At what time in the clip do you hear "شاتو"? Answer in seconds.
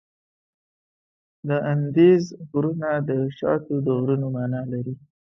3.37-3.75